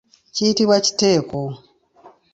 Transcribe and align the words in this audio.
Kiyitibwa 0.33 0.77
kiteeko. 0.85 1.39